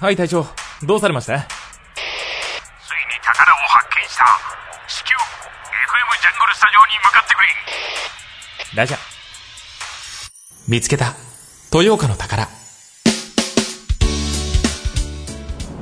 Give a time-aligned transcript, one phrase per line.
[0.00, 0.46] はい隊長。
[0.82, 1.40] どうされました？
[1.40, 1.46] ついに
[3.22, 4.24] 宝を発見した。
[4.88, 5.18] 至急 FM
[6.22, 8.78] ジャングルスタジオに向かってくれ。
[8.78, 8.96] ラジャ
[10.66, 11.12] 見つけた。
[11.70, 12.48] 豊岡の宝。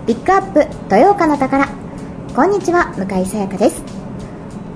[0.05, 1.69] ピックアップ豊岡の宝。
[2.35, 3.85] こんにちは向井さやかです。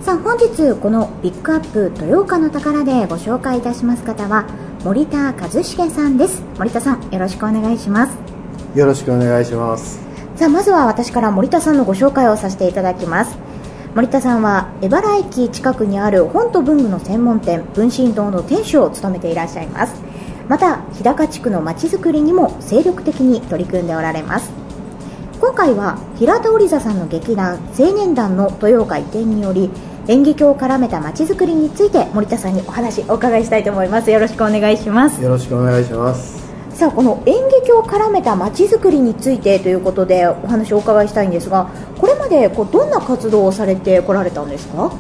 [0.03, 4.45] さあ本日このピックアップ豊岡の宝でご紹介いたします方は
[4.85, 6.45] 森田和重さんです。
[6.59, 8.32] 森田さんよろしくお願いします
[8.75, 10.01] よろしくお願いします。
[10.37, 13.37] さあまずは私から森田さんのご紹介をさせていただきます。
[13.95, 20.03] 森田さんは江原駅近くにある本と文具の専門店文心堂の店主を務めていらっしゃいます。
[20.49, 24.51] また日高地区のまちづくりにも精力的に取り組んでおられます。
[25.41, 29.71] 今回は平田織座さんの劇団青年団の豊岡移転により
[30.09, 34.11] 演劇を絡めたまちづくりについて森田さんにお話お伺いしたいと思います。
[34.11, 35.23] よろしくお願いします。
[35.23, 36.42] よろしくお願いします
[36.83, 44.91] さあこの演劇を絡めたまちづくりについてということでお話をお伺いしたいんですがこれまでこうどんな活動をされてこられたんですか？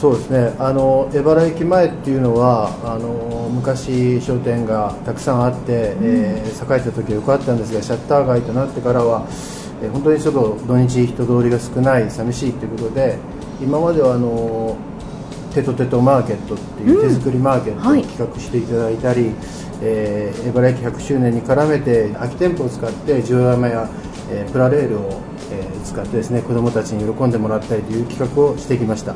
[0.00, 0.56] そうですね。
[0.58, 9.26] あの江原駅前っていうのはあの昔商店がたくさんあって、えー栄えた時は良かったんですがシャッター街となってからは、
[9.82, 13.18] えー本当にちょっと土日人通りが少ない寂しいということで
[13.60, 14.78] 今まではあの
[15.52, 18.02] テトテトマーケットっていう手作りマーケットをはい。
[18.02, 19.34] 企画していただいたり、
[19.82, 23.88] えー江原駅100周年に絡めて空き店舗を使ってジオラマや、
[24.30, 29.14] えープラレールを、えー使ってですね子どもたちに喜んでもらったりという企画をしてきました。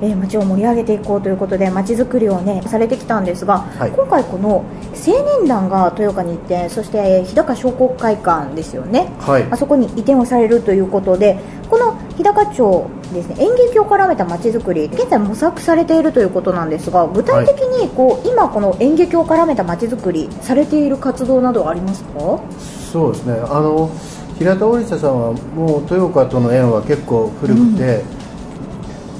[0.00, 3.90] えー街を盛り上げていこうということで街づくりをねされてきたんですが、はい。
[3.90, 9.12] 今回この青年団が豊岡に移転そして日高商工会館ですよね。
[9.20, 9.46] はい。
[9.50, 11.38] あそこに移転をされるということで
[11.70, 22.40] この日高町ですね演劇を絡めた街づくり現在模索されているということなんですが具体的にこう、今この演劇を絡めた街づくりされている活動などはありますか？
[22.92, 23.34] そうですね。
[23.34, 23.90] あの
[24.38, 28.02] 平田織田さんはもう豊岡との縁は結構古くて、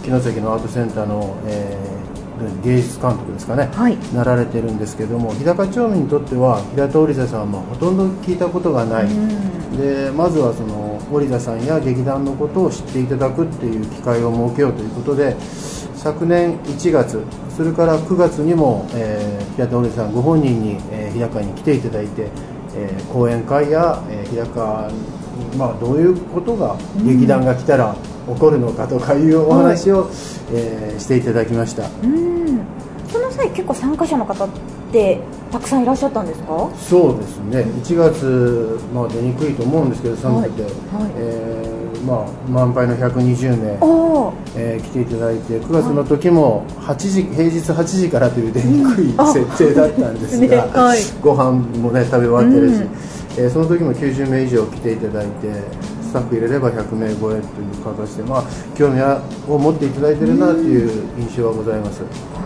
[0.05, 2.06] 城崎のアートセンターの、えー
[2.63, 3.97] 芸術監督ですかね、はい。
[4.15, 9.09] なられてるんですけども日高町民にとっては平田織田さんはまあほとんど聞いたことがない、
[9.77, 15.37] でまずはその織田さんや劇団のことを知っていただくっていう機会を設けようということで
[15.95, 17.23] 昨年1月
[17.57, 22.29] それから9月にも、えー平田織田さんご本人に、えー日高に来ていただいて、
[22.75, 24.91] えー講演会や、えー日高
[25.53, 27.97] に、まあ、どういうことが劇団が来たら
[28.35, 30.09] 起こるのかとかいうお話を、
[30.53, 31.85] えーしていただきました。
[32.03, 32.61] うん。
[33.13, 34.49] その際結構参加者の方っ
[34.93, 35.21] て
[35.53, 36.69] たくさんいらっしゃったんですか？
[36.79, 37.61] そうですね。
[37.83, 40.73] 1月、まあ、出にくいと思うんですけど寒くて、はい。
[41.19, 43.79] えーまあ、満杯の120名、
[44.57, 49.27] えー来ていただいて9月の時も8時平日8時からという出にくいあ。
[49.33, 50.99] 設定だったんですが、 ねはい。
[51.21, 52.89] ご飯もね食べ終わってるし、うん。
[53.39, 55.49] えーその時も90名以上来ていただいて
[56.07, 58.45] スタッフ入れれば100名超えという形で、まあ、
[58.77, 59.03] 興味
[59.49, 62.03] を持っていただいてるなという印象はございます。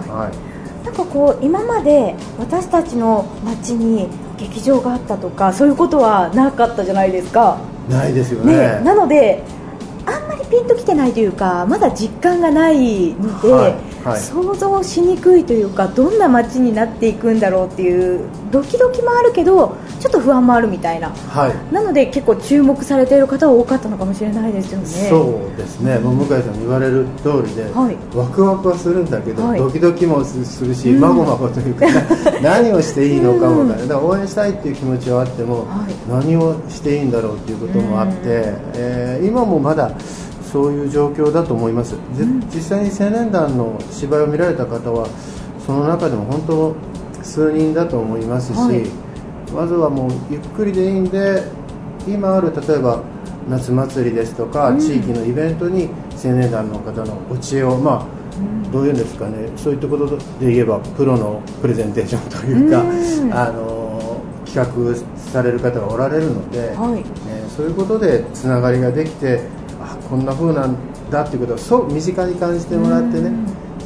[0.09, 0.85] はい。
[0.85, 8.57] なんかこう今まで私たちの街に劇場があったとかそういうことはなかったじゃないですか、ないですよね。
[8.57, 9.43] ねなので
[10.07, 14.21] あんまりピンときてないというかまだ実感がないので、はいはい。
[14.21, 21.11] 想像しにくいというかどんな街になっていくんだろうっていうドキドキもあるけどちょっと不安もあるみたいな。
[21.11, 21.75] はい。
[21.75, 24.87] なので結構注目されている方は多かったのかもしれないですよね。
[24.87, 28.17] そうですね、もう向井さんに言われる通りで、はい。
[28.17, 29.59] ワクワクはするんだけど、はい。
[29.59, 31.01] ドキドキもするし、うん。
[31.01, 31.87] まごまごというか、
[32.43, 35.95] 何をしていいのかもわからない、だから応援したいっていう気持ちはあっても、はい。
[36.09, 38.15] 何をしていいんだろうっていうこともあって、
[38.75, 39.93] えー今もまだ
[40.51, 42.25] そういう状況だと思います、で
[42.55, 45.07] 実際に青年団の芝居を見られた方は、
[45.65, 46.75] その中でも本当、
[47.23, 48.87] 数人だと思いますし、はい。
[49.55, 51.43] まずはもうゆっくりでいいんで
[52.07, 53.03] 今ある例えば
[53.49, 55.89] 夏祭りですとか、地域のイベントに
[56.23, 63.33] 青年団の方のお知恵をまあ、どういうんですかねそういったことで言えばプロのプレゼンテーションというか、うん。
[63.33, 67.05] あの企画される方がおられるので、はい。
[67.29, 69.60] えーそういうことでつながりができてあ
[70.11, 70.77] こんな風なん
[71.11, 73.31] だっていうことをそう身近に感じてもらってね、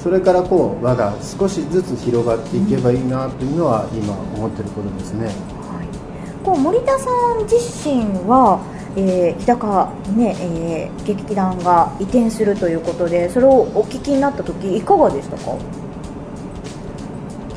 [0.02, 5.30] それからこう輪が少しずつ広がっていけばいいなというのは今思ってることですね。
[6.42, 7.56] こう森田さん自
[7.86, 8.60] 身は、
[8.96, 15.56] えー日高にね、えー劇団が移転するということでそれをお聞きになった時いかがでしたか？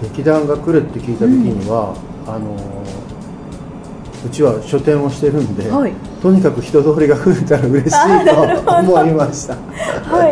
[0.01, 1.95] 劇団が来るって聞いた時には、
[2.27, 2.55] あの
[4.27, 5.93] うちは書店をしてるんで、はい。
[6.21, 10.27] とにかく人通りが増えたら嬉しいと思いました、は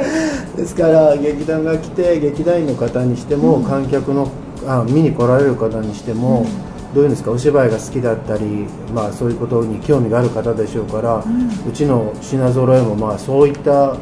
[0.54, 0.58] い。
[0.58, 4.30] ですから劇団が来て劇団員の方にしても、観客の
[4.68, 6.46] あ見に来られる方にしても、
[6.94, 11.24] どういうんですかお芝居が好きだったり、まあ、そういうことに興味がある方でしょうから、
[11.68, 13.96] うちの品揃えも、まあ、そういった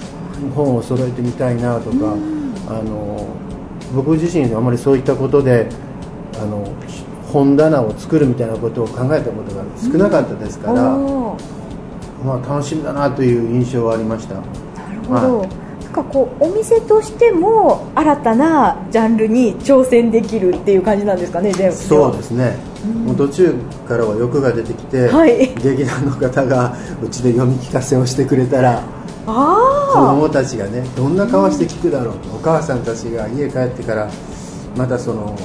[0.56, 2.16] 本を揃えてみたいなとか、
[2.68, 3.28] あの
[3.96, 5.68] 僕自身あまりそういったことで
[6.42, 6.66] あの
[7.34, 11.64] 本棚を作るみたいなことを考えたことが少なかったですから、おー。
[12.24, 14.36] まあ、楽しみだなという印象はありました。
[14.36, 15.48] なるほど、は
[15.84, 22.56] なんかこうお店としても新たなジャンルに挑戦できるっていう感じなんですかねでそうですね、
[23.06, 23.54] もう途中
[23.88, 25.54] からは欲が出てきて、はい。
[25.56, 28.84] 劇団の方がうちで読み聞かせをしてくれたら
[29.26, 34.10] 子あ供たちがねどんな顔して聞くだろうと、お母さんたちが家帰ってから
[34.78, 35.38] またその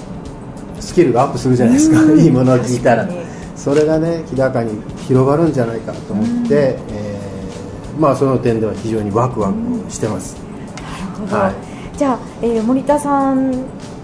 [0.88, 2.18] スキルがアップするじゃないですか、うん。
[2.18, 3.08] いいものを聞いたら。
[3.54, 10.36] それがね日高に広がるんじゃないかと思って、えーまあその点では非常にワクワクしてます、
[10.76, 13.50] あなるほど、はいじゃあ、えー森田さん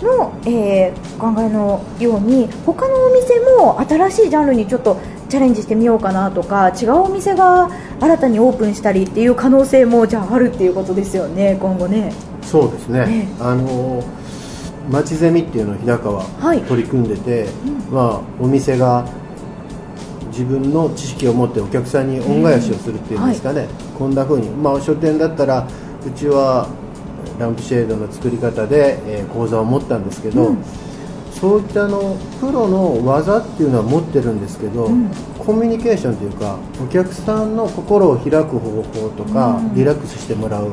[0.03, 4.99] の、えーお考えのように他のお店も新しいジャンルにちょっと
[5.29, 7.71] チャレンジしてみようかなとか違うお店が
[8.01, 12.13] 新たにオープンしたりっていう可能性もじゃああるっていうことですよね今後ね。
[12.43, 14.03] そうですね、えあの
[14.91, 16.63] 町ゼミっていうのを日高ははい。
[16.63, 17.47] 取り組んでて、
[17.91, 19.07] まあ、お店が
[20.29, 25.67] 自分の知識を持ってお客さんに恩返しをするっていうんですかね、こんな風に、まあ、書店だったら
[26.07, 26.69] うちは
[27.39, 30.59] ランプシェードの作り方で、えー講座を持ったんですけど、うん。
[31.33, 35.11] そういったあのプロの技っていうのは持ってるんですけど、うん。
[35.39, 39.75] コミュニケーションというかお客さんの心を開く方法とか、うん。
[39.75, 40.71] リラックスしてもらう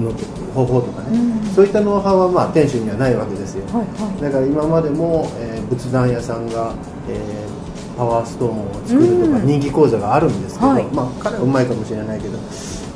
[0.00, 0.12] の
[0.54, 1.54] 方法とかね、うん。
[1.54, 4.22] そういったノウハウはまあ店主にはないわけですよ、はいはい。
[4.22, 6.74] だから今までも、えー仏壇屋さんが、
[7.08, 7.46] えー
[7.96, 9.46] パワーストーンを作るとかうん。
[9.46, 10.84] 人気講座があるんですけど、はい。
[10.92, 12.38] まあ、彼はうまいかもしれないけど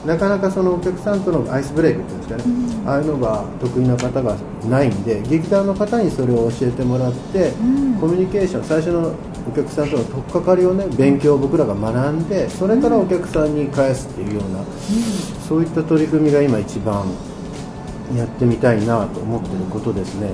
[0.04, 2.44] なかなかそのお客さんとのアイスブレイクっていうんですかね、
[2.86, 4.36] ああいうのが得意な方が
[4.68, 7.98] ないんで劇団の方にそれを教えてもらって、ん。
[8.00, 9.14] コミュニケーション最初の
[9.50, 14.64] お客さんとの取っかかりをね勉強を僕らが学んでそれからお客さんに返すっていうような、
[15.48, 17.04] そういった取り組みが今一番
[18.16, 20.30] やってみたいなと思ってることですね。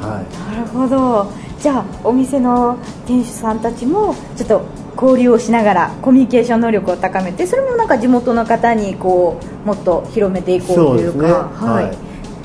[0.00, 0.54] はい。
[0.54, 1.30] なるほど。
[1.60, 4.62] じゃあお店の店主さんたちもちょっと
[5.00, 10.88] 交流をしながらコミュニケーション能力を高めてそれもなんか地元の方にこうもっと広めていこうというか。
[10.88, 11.32] そうですね。
[11.32, 11.98] はい、はい。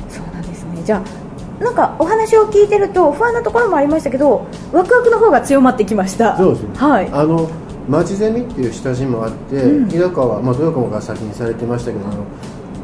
[0.09, 0.83] そうなんですね。
[0.83, 1.24] じゃあ
[1.59, 6.37] なんかお話を聞いてると不安なところもありましたけどワクワクの方が強まってきました。
[6.37, 7.09] そうですねはい。
[7.11, 7.49] あの
[7.87, 9.89] 町ゼミっていう下地もあって、うん。
[9.89, 12.25] 日高は、まあ、豊川が先にされてましたけどあの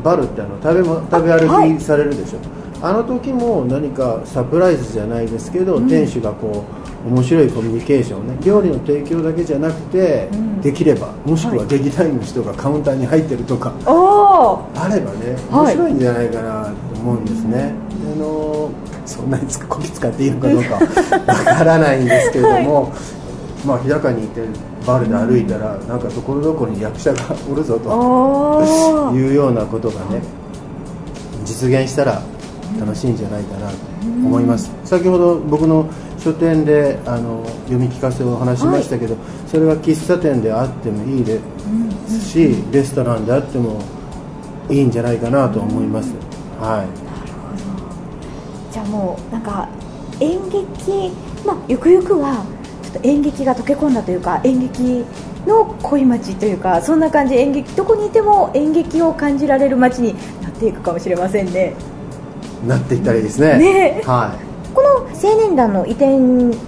[0.04, 1.72] バルってあの食べも食べはい。
[1.72, 2.40] 歩きされるでしょ。
[2.84, 6.64] あ,、の時も何かサプライズじゃないですけど、店主がこ
[7.06, 10.62] う面白いコミュニケーションをね料理の提供だけじゃなくて、ん。
[10.62, 11.68] できればもしくははい。
[11.68, 15.76] 劇団員の人がカウンターに入ってるとか、おおあればねはい。
[15.78, 17.74] 面白いんじゃないかなと思うんですね、
[18.14, 18.51] あの
[19.06, 20.80] そんなにつこき使っていいのかどうかわ
[21.58, 22.94] からないんですけれども、
[23.66, 24.42] まあ日高にいて
[24.86, 30.22] バルで歩いたら、なんかところどころに役者がおるぞというようなことがね
[31.46, 32.22] 実現したら
[32.80, 39.16] 楽しいんじゃないかなと思います、先ほど僕の書店であの読み聞かせを話しましたけど、
[39.48, 41.40] それが喫茶店であってもいいで
[42.08, 43.82] すし、レストランであっても
[44.70, 46.14] いいんじゃないかなと思います、
[46.60, 47.11] はい
[48.72, 49.68] じゃあもうなんか
[50.20, 51.12] 演劇
[51.46, 52.46] まあゆくゆくは
[52.84, 55.06] ちょっと演劇が溶け込んだというか演劇
[55.46, 61.74] の恋町というかそんな感じ演劇どこにいても演劇を感じられる街になっていくかもしれませんね。
[62.66, 63.58] なっていったらいいですね。
[63.58, 64.02] ね。
[64.06, 66.18] はいこの青年団の移転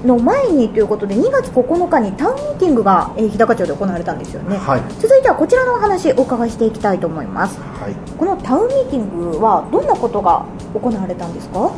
[0.05, 4.81] の前にということで2月9日にタウンミーティングが、えー日高町で行われたんですよね、はい。
[4.99, 7.59] 続いてはこちらのお話お伺いしていきたいと思います。
[7.59, 7.95] はい。
[8.17, 11.71] このタウンミーティングはどんなことが行われたんですか？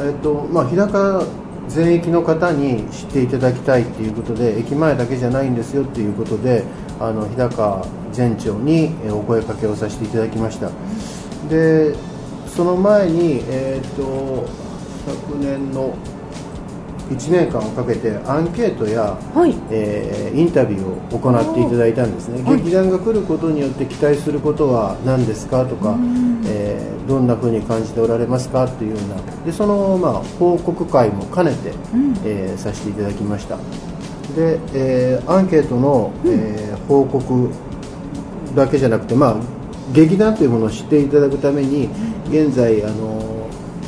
[0.00, 1.24] えっとまあ、日高
[1.68, 6.64] 全域の方に知っていただきたいっていうことで駅前だけじゃないんですよっていうことで
[7.00, 7.84] あの日高
[8.16, 10.70] 前町にえーお声かけをさせていただきました。
[11.48, 11.94] で
[12.46, 14.46] その前に、えっと
[15.08, 15.94] 昨年の
[17.10, 19.54] 1年間をかけてアンケートや、はい。
[19.70, 22.58] えーインタビューを行っていただいたんですね、はい。
[22.58, 25.96] 劇団が来ることによって期待することは何ですかとか、
[26.46, 29.16] えーどんなふうに感じておられますかっていうような。
[29.46, 32.14] でその、まあ、報告会も兼ねて、ん。
[32.26, 33.56] えーさせていただきました。
[34.36, 37.48] で、えーアンケートの、えー報告
[38.54, 39.36] だけじゃなくて、まあ、
[39.92, 41.88] 劇団というものを知っていただくために
[42.28, 43.37] 現在あの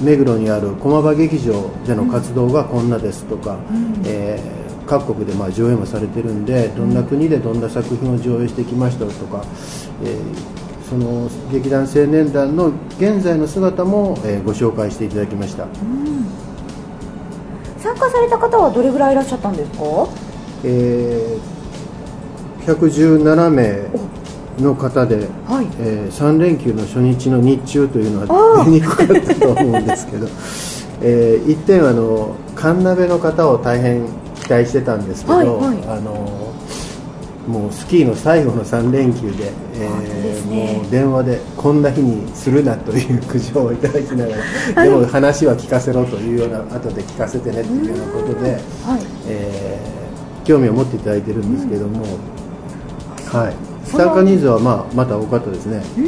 [0.00, 3.58] 目黒にある駒場劇場での活動がこんなですとか、
[4.04, 9.44] えー各国でまあ上映もされてるんでどんな国でどんな作品を上映してきましたとか、
[10.02, 10.18] えー
[10.88, 15.68] その劇団青年団の現在の姿も、えーご紹介していただきました。
[17.78, 19.84] 最参加された方はどれぐらいいらっしゃったんですか？
[20.64, 23.84] えー、117名
[24.60, 25.66] の方で、はい。
[25.78, 30.26] えー3連休の初日の日中というのは出にくかったと思うんですけど、
[31.02, 34.04] えー一点あの神鍋の方を大変
[34.42, 35.56] 期待してたんですけど、はいはい。
[35.88, 36.50] あの
[37.48, 40.74] もうスキーの最後の3連休で,、えーね。
[40.74, 44.34] もう電話でこんな日にするなという苦情をいただきなが
[44.74, 48.50] ら、 でも話は聞かせろというような後で聞かせてねっていうようなことで。
[48.50, 48.60] はい。
[49.28, 50.00] えー
[50.44, 52.10] 興味を持っていただいてるんですけども、はい、
[53.28, 56.00] その参加人数は、まあ、また多かったですね、う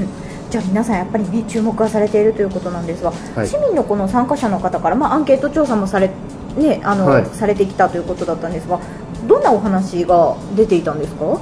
[0.00, 0.06] ん。
[0.50, 3.48] じゃあ皆さんやっぱりね注目はされているということなんですが、はい。
[3.48, 6.10] 市民のこの参加者の方から、まあ、アンケート調査もされ,、
[6.56, 7.26] ねあのはい。
[7.26, 8.80] されてきたということだったんですが
[9.26, 11.40] どんなお話が出ていたんですか？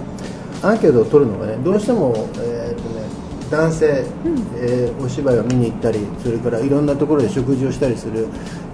[0.62, 3.07] アンケートを取るのがねどうしても、えーとね、
[3.50, 4.38] 男性、うん。
[4.56, 8.26] えーお芝居を見に行ったりそれからいろんなところで食事をしたりする、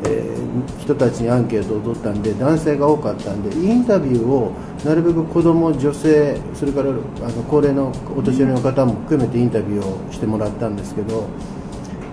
[0.05, 0.45] えー
[0.81, 4.53] 人たちにアンケートを取ったんで男性が多かったんでインタビューを
[4.85, 11.27] なるべく子供女性それからあの高齢のお年寄りの方も含めてインタビューをしてもらったんですけど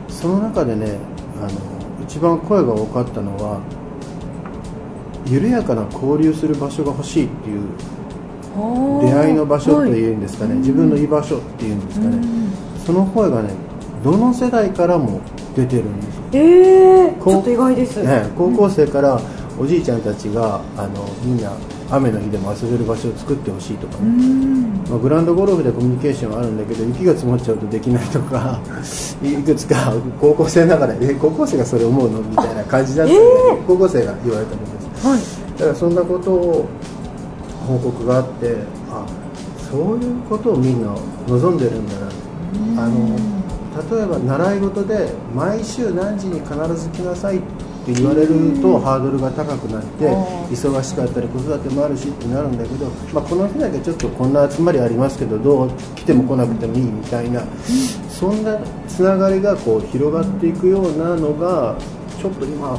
[0.07, 0.97] その中でね
[1.39, 3.61] あの一番声が多かったのは
[5.27, 7.61] 緩やかな交流する場所が欲しいっていう
[9.01, 10.13] 出会いの場所とい。
[10.13, 12.40] うんですかね、自分の居場所っていうんですかね、
[12.85, 13.49] その声がね
[14.03, 15.21] どの世代からも
[15.55, 16.23] 出てるんですよ。
[16.33, 19.21] えー、ちょっと意外です、ね、高校生から
[19.59, 21.51] おじいちゃんたちがあのみんな
[21.91, 24.73] 雨の日でも遊べる場所を作ってほしいとかうね、ん。
[24.89, 28.59] まあ、グラウンドゴルフでコミュニケーションはあるんだけど雪が積もっちゃうとできないとか
[29.21, 33.21] いくつか高校生ながらえ高校生がそれ思うのみたいな感じだったんで、
[33.67, 34.65] 高校生が言われたんで
[35.01, 35.07] す。
[35.07, 35.19] はい。
[35.59, 36.65] だからそんなことを
[37.67, 38.55] 報告があって
[38.89, 39.05] あ
[39.69, 40.95] そういうことをみんな
[41.27, 42.10] 望んでるんだな
[42.77, 43.17] あの
[43.95, 47.41] 例えば習い事で毎週何時に必ず来なさいっ
[47.85, 48.27] て言われる
[48.61, 50.07] とハードルが高くなって
[50.53, 57.41] 忙しかったり子育てもあるしってなるんだけど、まあ、この日だけちょっとこんな集まりありますけどどう来ても来なくてもいいみたいな
[58.09, 61.75] そんなつながりがこう広がっていくようなのが
[62.19, 62.77] ちょっと今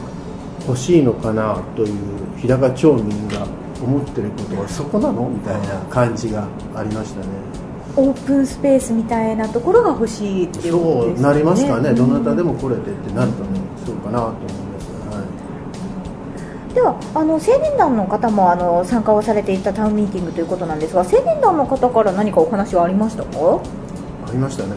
[0.69, 3.47] 欲しいのかなという日高町民が
[3.83, 5.29] 思ってることはそこなの？
[5.29, 7.27] みたいな感じがありましたね。
[7.95, 11.17] オープンスペースみたいなところが欲しいっていうことですね。
[11.17, 14.43] そうなりますかね、どなたでもも来れてってなるとね、そうかなと思い。
[14.43, 15.25] ます、は
[16.75, 23.31] ではあの青年団の方もあの参加をされていたタウンミーティングということなんですが青年団の方から何かお話はありましたか？
[23.31, 23.61] い、あ
[24.33, 24.71] りましたね、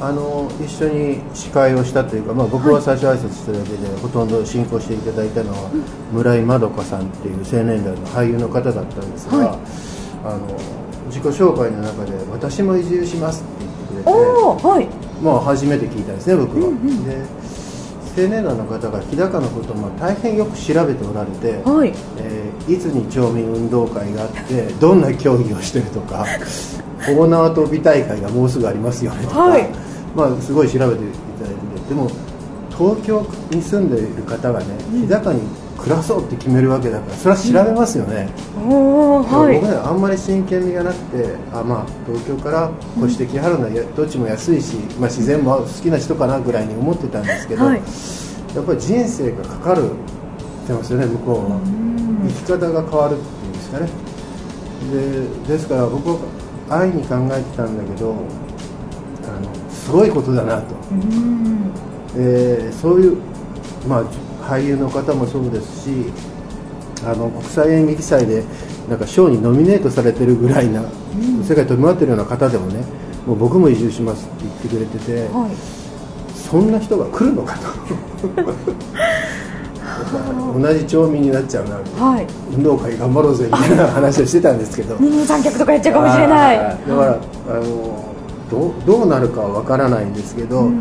[0.00, 5.70] あの一緒に司会をしたというか、まあ、僕は最初挨拶しただけで、ほとんど進行していただいたのは、
[6.12, 9.58] 村井まどかさんっていう青年団の俳優の方だったんですが、はい。
[10.24, 10.40] あの
[11.16, 14.10] 自己紹介の中で、私も移住しますって言ってくれて。
[14.10, 14.88] はい
[15.22, 16.68] まあ、初めて聞いたんですね、僕は。
[16.68, 17.46] で
[18.22, 26.26] 青年団の方が日高のことをまあ大変よく調べておられて、はいえーいつに町民運動会があってどんな競技をしてるとか
[27.06, 29.68] 大縄跳び大会がもうすぐありますよねとか、はい
[30.16, 32.10] まあ、すごい調べていただいててでも
[32.70, 35.40] 東京に住んでいる方がね日高に
[35.86, 38.28] 暮らそうって決めるわけだからそれは調べますよね、
[38.58, 39.54] おおはい。
[39.54, 47.82] 僕ねあんまり真剣味がなくてあ、まあ、東京から越してきはるのはやどっちも安いし、まあ、自然も好きな人かなぐらいに思ってたんですけど、はい。
[48.56, 51.60] やっぱり人生がかかるってますよね向こうは。
[52.26, 53.88] 生き方が変わるっていうんですかね。
[55.46, 56.18] でですから僕は
[56.68, 58.14] 安易に考えてたんだけどあ
[59.38, 61.70] のすごいことだなと、うん。
[62.16, 63.18] えーそういう、
[63.86, 64.04] まあ、
[64.46, 66.12] 俳優の方もそうですし
[67.04, 68.44] あの国際演劇祭で
[68.88, 70.84] なんか賞にノミネートされてるぐらいな、
[71.42, 72.84] 世界飛び回ってるような方でもね
[73.26, 75.50] もう僕も移住しますって言ってくれてて、はい。
[76.36, 77.66] そんな人が来るのかと。
[80.56, 81.80] 同じ町民になっちゃうな。
[82.06, 82.26] はい。
[82.54, 84.94] 運動会頑張ろうぜみたいな話をしてたんですけど。
[85.00, 86.58] 二人三脚とかやっちゃうかもしれない。
[86.58, 87.18] だから
[87.50, 87.64] あの
[88.48, 90.80] どうどうなるかは分からないんですけど、うん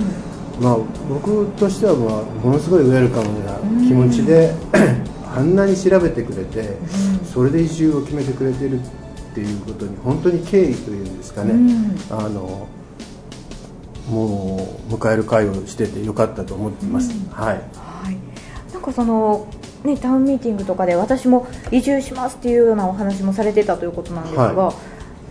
[0.61, 0.77] まあ、
[1.09, 3.57] 僕としては、まあ、ものすごいウェルカムな
[3.87, 4.53] 気持ちで、
[5.35, 6.77] あんなに調べてくれて、
[7.33, 8.83] それで移住を決めてくれてるっ
[9.33, 11.97] ていうことに本当に敬意というんですかね、うん。
[12.09, 12.67] あの
[14.09, 17.55] もう迎える会をしててよかったと思ってます、はい。
[17.55, 19.47] はい、なんかその、
[19.83, 24.73] ね、タウンミーティングとかで私も移住しますっていうようなお話もされてたということなんですが、は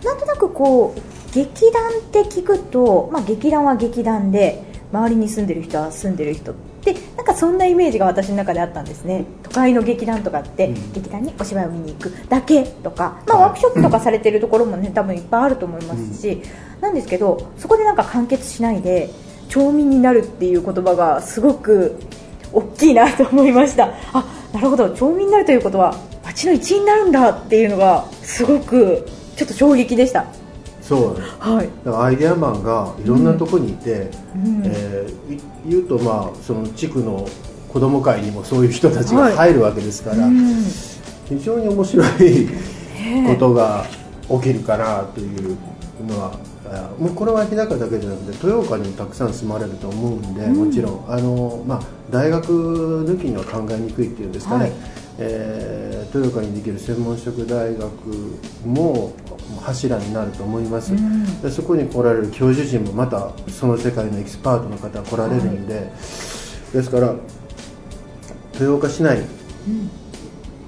[0.03, 4.63] なんとなくこう劇団って聞くと、まあ、劇団は劇団で
[4.95, 9.25] 周りに住んでる人は住んでる人ってなんかそんなイメージが私の中であったんですね。
[9.43, 10.93] 都会の劇団とかって、うん。
[10.93, 16.41] 劇団にお芝居を見に行くだけとか、まあ、はいワークショップとかされてるところもね多分いっぱいあると思いますし、
[16.79, 19.09] なんですけどそこでなんか完結しないで
[19.49, 21.99] 町民になるっていう言葉がすごく
[22.53, 23.93] 大きいなと思いました。
[24.13, 24.89] あなるほど。
[24.91, 30.25] 町民になるということは町の一員になるんだっていうのがすごくちょっと衝撃でした
[30.87, 31.69] そうはい。
[31.83, 34.61] だからアイデアマンがいろんなとこにいて、うん。
[34.65, 37.27] えーい言うとまあその地区の
[37.69, 40.63] 子供会にもそういう人たちが入るわけですから、うん。
[41.27, 42.07] 非常に面白い
[43.27, 43.85] ことが
[44.29, 45.57] 起きるかなという
[46.07, 54.73] のは、あもうこれは日高だけじゃなくて豊岡にもたくさん住まれると思うんで、もちろんあの、まあ、大学抜きには考えにくいっていうんですかね、はい
[55.19, 57.89] えー豊岡にできる専門職大学
[58.65, 59.13] も
[59.61, 61.41] 柱になると思います、ん。
[61.41, 65.91] でそこに来られる教授陣もまたその世界のエキスパートの方が来られるんで、
[66.71, 67.15] ですから
[68.53, 69.23] 豊岡市内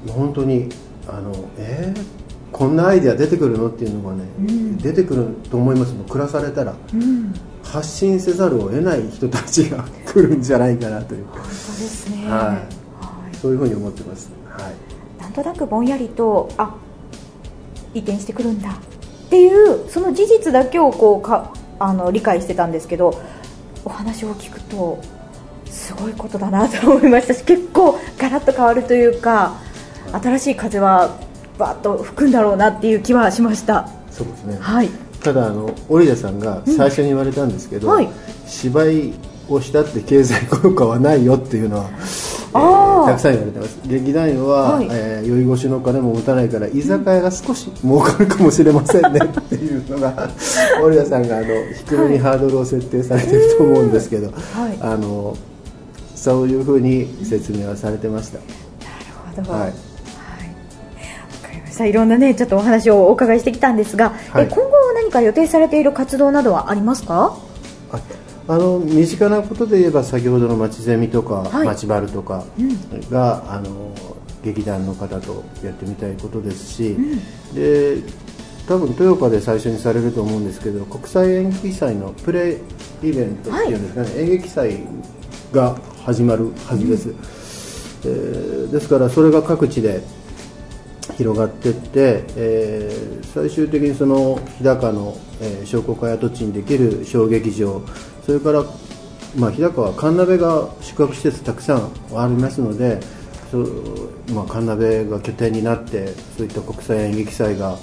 [0.10, 0.70] 本当に
[1.08, 2.18] あのえー
[2.52, 4.24] こんなアイデア出てくるのっていうのがね、
[4.82, 5.94] 出てくると思います。
[5.94, 7.34] もう暮らされたら、うん。
[7.62, 11.26] 発信せざるを得ない人たちが来るんじゃないかなという。
[11.34, 12.30] そうですね。
[12.30, 12.77] はいはい
[13.42, 16.76] そういうふうに思ってます、はい、なんとなくぼんやりとあ
[17.94, 23.22] 移転してくるんだっていうその事実だけをこうかあの理解してたんですけど
[23.86, 25.02] お話を聞くと
[25.66, 29.56] すごいことだなと思いましたし結構ガラッと変わるというか
[30.12, 31.18] 新しい風は
[31.58, 33.90] バーッと吹くんだろうなっていう気はしました。
[34.12, 34.58] そうですね。
[34.60, 34.90] はい。
[35.24, 37.94] ただあの織田さんが最初に言われたんですけど、うん。
[37.96, 38.10] はい。
[38.46, 39.14] 芝居
[39.50, 41.90] をしたって経済効果はないよっていうのは、
[42.54, 43.80] たくさん言われてます。
[43.86, 44.88] 劇団員は、はい。
[44.92, 50.30] えー酔い越しの金も持たないから居酒屋が少し儲かるかもしれませんね っていうのが
[50.82, 51.48] 織田さんがあの
[51.86, 54.36] 低めにハードルを設定されてると思うんですけど、はい。
[54.80, 55.36] あの
[56.16, 58.44] そういうふうに説明はされてました、な
[59.44, 59.62] るほど、はい。
[59.62, 59.74] わか
[61.54, 61.86] りました。
[61.86, 64.44] いろんなねちょっとお話をお伺いしてきたんですが、はい。
[64.44, 67.36] え今後何か予定されている活動などはありますか？
[68.48, 71.68] ああの身近なことで言えば先ほどの町ゼミとか、はい。
[71.68, 72.46] 町バルとか
[73.10, 73.94] が、あの
[74.44, 76.96] 劇団の方とやってみたいことですし、
[77.54, 77.98] で
[78.68, 82.60] 多分豊岡で最初にされると思うんですけど国際演劇祭のプレ
[83.04, 84.80] イイベントっていうんですかね、演劇祭
[85.52, 87.10] が始まるはずです、
[88.06, 90.02] えーですからそれが各地で
[91.18, 97.82] 広がっていって、えー最終的にその日高の、えー商工会跡地にできる小劇場
[98.28, 98.64] それから、
[99.36, 103.00] まあ、日高は神鍋が宿泊施設たくさんありますので
[103.50, 107.80] そう、まあ、神鍋が拠点になってそういった国際演劇祭が、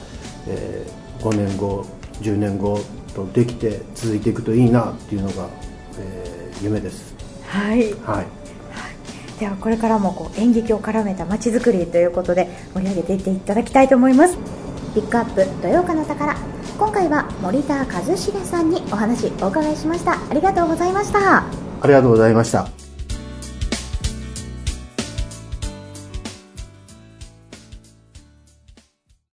[0.46, 0.86] え
[1.20, 1.84] 5年後
[2.20, 2.78] 10年後
[3.14, 5.48] とできて続いていくといいなっていうのが、
[5.98, 7.14] えー夢です。
[7.46, 7.92] はい。
[7.94, 8.26] はい。
[9.40, 14.38] ではこれからもこう演劇を絡めた街づくりということで盛り上げていっていただきたいと思います。
[14.94, 16.36] ピックアップ豊岡の宝
[16.76, 21.44] 今回は森田和重さんにお話お伺いしましたありがとうございました
[21.84, 22.83] ありがとうございました。